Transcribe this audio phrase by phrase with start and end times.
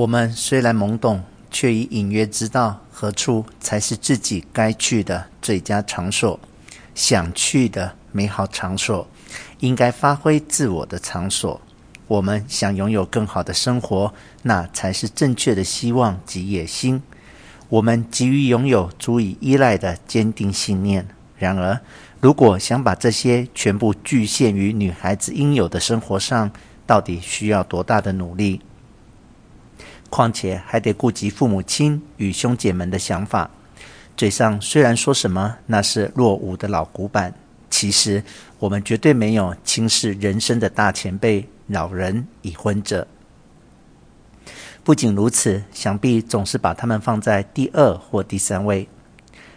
[0.00, 6.40] 我们虽然懵懂，却已隐约知道何处才是自己该去的最佳场所，
[6.94, 9.06] 想去的美好场所，
[9.58, 11.60] 应该发挥自我的场所。
[12.06, 17.02] 我们想拥有更好的生活，那才是正确的希望及野心。
[17.68, 21.06] 我们急于拥有足以依赖的坚定信念。
[21.36, 21.78] 然而，
[22.22, 26.50] 如果想把这些全部局限于女孩子应有的生活上，
[26.86, 28.62] 到底需要多大的努力？
[30.10, 33.48] 况且还得顾及父母亲与兄姐们的想法。
[34.16, 37.32] 嘴上虽然说什么那是落伍的老古板，
[37.70, 38.22] 其实
[38.58, 41.48] 我们绝对没有轻视人生的大前辈。
[41.72, 43.06] 老人、已婚者，
[44.82, 48.88] 不仅如此，想必总是把他们放在第二或第三位。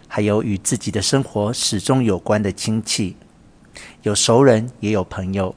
[0.06, 3.16] 还有与自己的生活始终有关的亲戚，
[4.02, 5.52] 有熟人，也有朋友。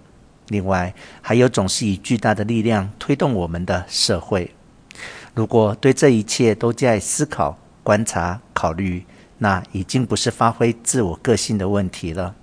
[0.48, 4.50] 另外，还有总是以巨大的力量推动我们的社会。
[5.38, 9.06] 如果对这一切都加以思考、观察、考虑，
[9.38, 12.34] 那已经不是发挥自我个性的问题了。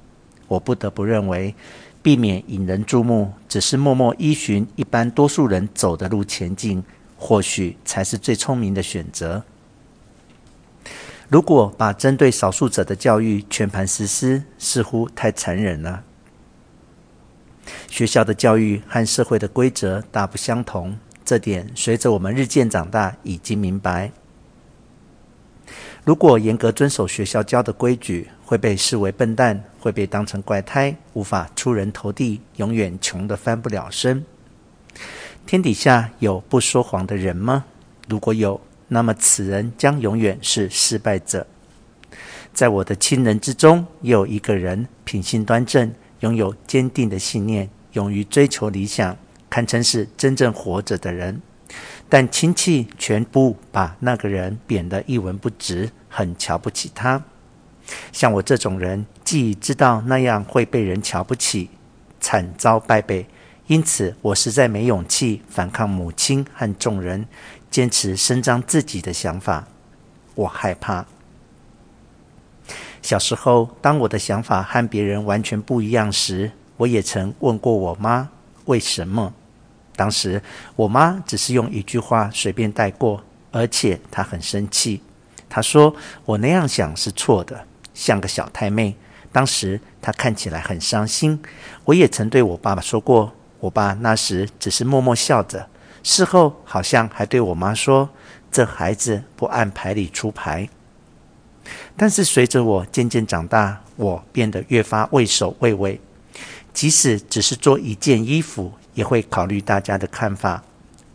[0.46, 1.56] 我不得不认为。
[2.00, 6.84] 避免引人注目，只是默默依循一般多数人走的路前进，
[7.16, 9.42] 或许才是最聪明的选择。
[11.28, 16.04] 如果把针对少数者的教育全盘实施，似乎太残忍了。
[17.88, 24.12] 学校的教育和社会的规则大不相同，这点随着我们日渐长大已经明白。
[26.04, 34.22] 如果严格遵守学校教的规矩，会被视为笨蛋，会被当成怪胎，无法出人头地，永远穷得翻不了身。
[35.46, 37.64] 天底下有不说谎的人吗？
[38.06, 41.46] 如果有，那么此人将永远是失败者。
[42.52, 49.16] 在我的亲人之中，也有一个人品性端正，拥有坚定的信念，勇于追求理想，
[49.54, 51.40] 堪称是真正活着的人。
[52.08, 57.22] 但亲戚全部把那个人贬得一文不值，很瞧不起他。
[58.10, 61.70] 像我这种人，既知道那样会被人瞧不起，
[62.18, 63.28] 惨遭败北，
[63.68, 67.24] 因此我实在没勇气反抗母亲和众人，
[67.70, 69.68] 坚持伸张自己的想法。
[70.34, 71.06] 我害怕。
[73.00, 78.30] 小时候，当我的想法和别人完全不一样时，我也曾问过我妈
[78.64, 79.32] 为什么。
[79.96, 80.42] 当时
[80.76, 85.00] 我妈只是用一句话随便带过，而且她很生气。
[85.48, 85.94] 她说
[86.24, 88.96] 我那样想是错的，像个小太妹。
[89.30, 91.40] 当时她看起来很伤心。
[91.84, 95.68] 我也曾对我爸爸说过，我爸那时只是默默笑着，
[96.02, 98.08] 事后好像还对我妈说
[98.50, 100.68] ：“这孩子不按牌理出牌。”
[101.96, 106.00] 但是随着我渐渐长大，我变得越发畏首畏尾，
[106.72, 108.72] 即使只是做一件衣服。
[108.94, 110.62] 也会考虑大家的看法。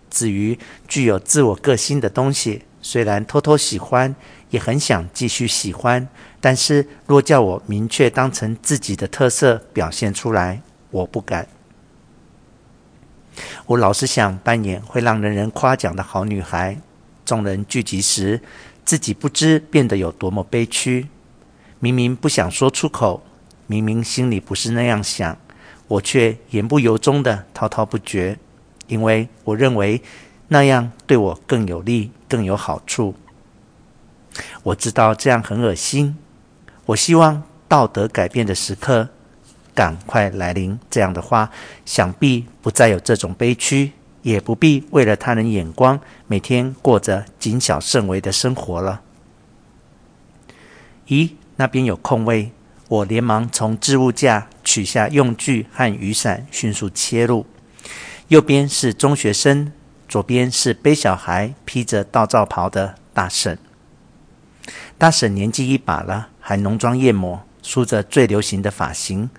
[0.09, 0.57] 至于
[0.87, 4.15] 具有自我个性的东西，虽然偷偷喜欢，
[4.49, 6.07] 也很想继续喜欢，
[6.41, 11.47] 但是若叫我明确当成自己的特色表现出来，我不敢。
[13.67, 16.77] 我老是想扮演会让人人夸奖的好女孩，
[17.23, 18.41] 众人聚集时，
[18.83, 21.07] 自己不知变得有多么悲屈。
[21.79, 23.23] 明明不想说出口，
[23.67, 25.37] 明明心里不是那样想。
[25.89, 28.39] 我却言不由衷的滔滔不绝，
[28.87, 30.01] 因为我认为
[30.47, 33.15] 那样对我更有利、更有好处。
[34.63, 36.15] 我知道这样很恶心，
[36.85, 39.09] 我希望道德改变的时刻
[39.73, 40.79] 赶快来临。
[40.89, 41.49] 这样的话，
[41.85, 49.01] 想必不再有这种悲屈，也不必为了他人眼光，每天过着谨小慎微的生活了。
[51.07, 52.51] 咦，那边有空位。
[52.87, 57.43] 我连忙从置物架取下用具和雨伞，迅速切入。
[58.27, 59.71] 右边是中学生，
[60.07, 63.57] 左边是背小孩、披着道罩袍的大婶。
[64.95, 69.31] 大婶年纪一把了，还浓妆艳抹，梳着最流行的发型，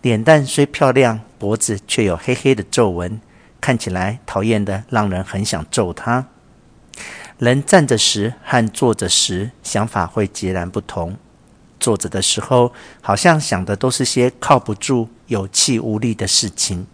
[0.00, 3.20] 脸蛋虽漂亮，脖子却有黑黑的皱纹，
[3.60, 6.28] 看起来讨厌得让人很想揍她。
[7.36, 11.18] 人站着时和坐着时想法会截然不同。
[11.84, 12.72] 坐着的时候，
[13.02, 16.86] 好像想的都是些靠不住、有气无力的事情。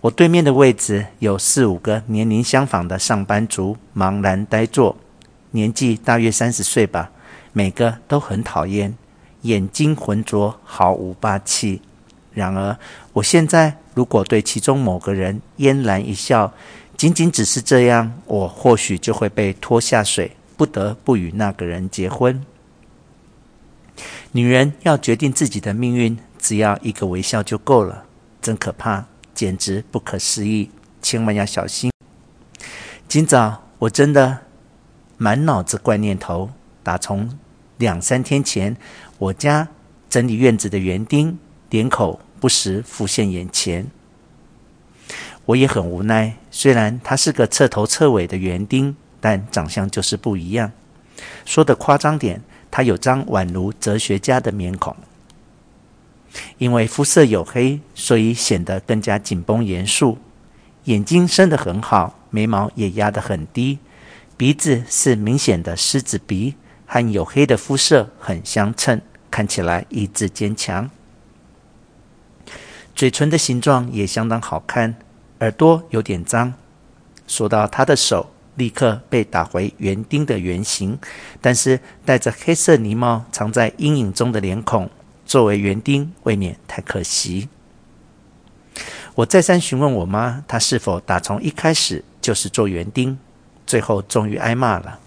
[0.00, 4.96] 我对面的位置有四五个年龄相仿的上班族，茫然呆坐，
[5.52, 7.12] 年纪大约三十岁吧，
[7.52, 8.92] 每个都很讨厌，
[9.42, 11.80] 眼睛浑浊，毫无霸气。
[12.34, 12.76] 然而，
[13.12, 16.52] 我现在如果对其中某个人嫣然一笑，
[16.96, 22.44] 仅仅只是这样，我或许就会被拖下水，不得不与那个人结婚。
[24.36, 28.04] 女人要决定自己的命运，只要一个微笑就够了，
[28.42, 31.90] 真可怕，简直不可思议，千万要小心。
[33.08, 34.40] 今早我真的
[35.16, 36.50] 满脑子怪念头，
[36.82, 37.38] 打从
[37.78, 38.76] 两三天前
[39.16, 39.68] 我家
[40.10, 41.38] 整理院子的园丁
[41.70, 43.86] 脸口不时浮现眼前。
[45.46, 50.72] 我也很无奈，虽然他是个彻头彻尾的园丁，但长相就是不一样。
[51.46, 52.42] 说得夸张点，
[52.76, 54.94] 他有张宛如哲学家的面孔。
[56.58, 60.18] 因为肤色黝黑，所以显得更加紧绷严肃。
[60.84, 63.78] 眼睛生得很好，眉毛也压得很低，
[64.36, 69.00] 鼻子是明显的狮子鼻，和黝黑的肤色很相称，
[69.30, 70.90] 看起来意志坚强。
[72.94, 74.96] 嘴唇的形状也相当好看，
[75.40, 76.52] 耳朵有点脏。
[77.26, 80.98] 说到他的手，立刻被打回园丁的原形，
[81.40, 84.90] 但是戴着黑色呢帽、藏在阴影中的脸孔。
[85.24, 87.48] 作为园丁，未免太可惜。
[89.16, 93.18] 我再三询问我妈，她是否打从一开始就是做园丁，
[93.66, 95.00] 最后终于挨骂了。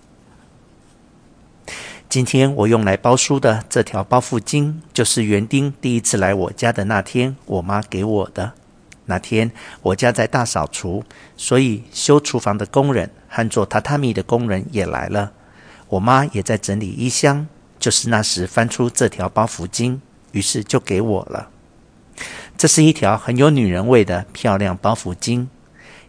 [2.10, 8.54] 今天我用来包书的这条包袱巾，就是园丁第一次来我家的那天，我妈给我的。
[9.10, 9.52] 那天
[9.82, 11.04] 我家在大扫除，
[11.36, 15.34] 所以修厨房的工人和做榻榻米的工人也来了。
[15.88, 17.48] 我妈也在整理衣箱，
[17.80, 20.00] 就是那时翻出这条包袱巾。
[20.32, 21.50] 于是就给我了。
[22.56, 25.48] 这是一条很有女人味的漂亮包袱巾，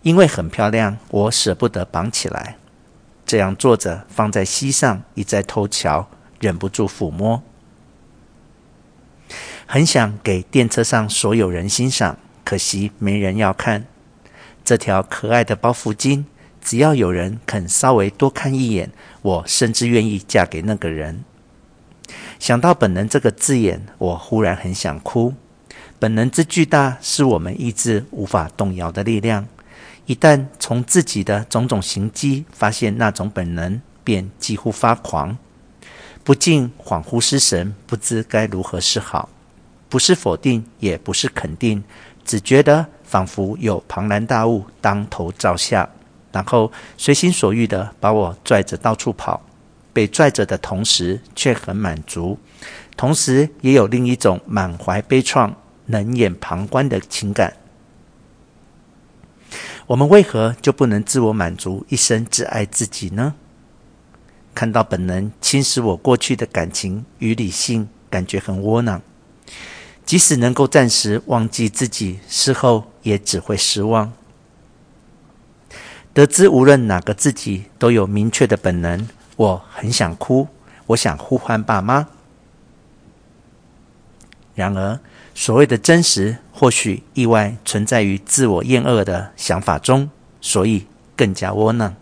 [0.02, 2.58] 因为很漂亮，我舍不得绑起来。
[3.24, 6.06] 这样坐着放在膝上，一再偷瞧，
[6.38, 7.42] 忍不住抚摸。
[9.64, 12.18] 很想给电车上所有人欣赏，
[12.50, 13.84] 可惜没人要看。
[14.64, 16.24] 这条可爱的包袱巾，
[16.60, 18.90] 只要有人肯稍微多看一眼，
[19.22, 21.22] 我甚至愿意嫁给那个人。
[22.40, 25.32] 想到“本能”这个字眼，我忽然很想哭。
[26.00, 29.46] 本能之巨大，是我们意志无法动摇的力量。
[30.06, 35.38] 一旦从自己的种种行迹发现那种本能，便几乎发狂，
[36.24, 39.28] 不禁恍惚失神，不知该如何是好。
[39.88, 41.82] 不是否定，也不是肯定，
[42.30, 45.90] 只觉得仿佛有庞然大物当头照下，
[46.30, 49.42] 然后随心所欲地把我拽着到处跑。
[49.92, 52.38] 被拽着的同时，却很满足；
[52.96, 55.52] 同时也有另一种满怀悲怆、
[55.86, 57.54] 冷眼旁观的情感。
[59.88, 63.34] 我们为何就不能自我满足，一生只爱自己呢？
[64.54, 69.02] 看到本能侵蚀我过去的感情与理性，感觉很窝囊。
[70.10, 74.12] 即使能够暂时忘记自己，事后也只会失望。
[76.12, 79.08] 得知无论哪个自己都有明确的本能。
[79.36, 80.48] 我很想哭，
[80.86, 82.08] 我想呼唤爸妈。
[84.56, 84.98] 然而，
[85.32, 90.10] 所谓的真实，或许意外存在于自我厌恶的想法中，
[90.40, 91.94] 所以更加窝囊。